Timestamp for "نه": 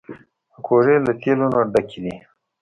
1.53-1.61